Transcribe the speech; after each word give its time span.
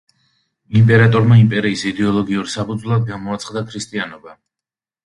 იმპერატორმა 0.79 1.37
იმპერიის 1.41 1.85
იდეოლოგიურ 1.91 2.51
საფუძვლად 2.55 3.07
გამოაცხადა 3.13 3.65
ქრისტიანობა. 3.71 4.39